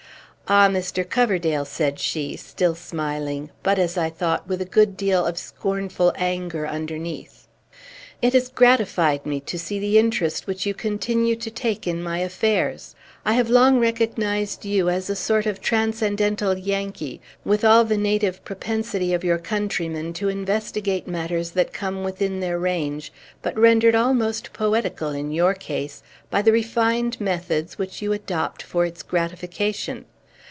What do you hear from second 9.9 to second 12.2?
interest which you continue to take in my